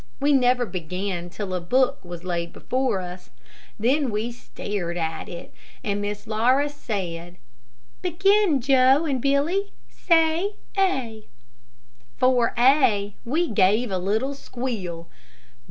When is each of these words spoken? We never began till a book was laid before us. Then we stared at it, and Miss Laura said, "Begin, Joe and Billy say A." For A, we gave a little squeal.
We 0.19 0.33
never 0.33 0.65
began 0.65 1.29
till 1.29 1.53
a 1.53 1.61
book 1.61 2.03
was 2.03 2.23
laid 2.23 2.53
before 2.53 3.01
us. 3.01 3.29
Then 3.77 4.09
we 4.09 4.31
stared 4.31 4.97
at 4.97 5.29
it, 5.29 5.53
and 5.83 6.01
Miss 6.01 6.25
Laura 6.25 6.69
said, 6.69 7.37
"Begin, 8.01 8.61
Joe 8.61 9.05
and 9.05 9.21
Billy 9.21 9.73
say 9.87 10.55
A." 10.75 11.27
For 12.17 12.55
A, 12.57 13.13
we 13.25 13.47
gave 13.51 13.91
a 13.91 13.99
little 13.99 14.33
squeal. 14.33 15.07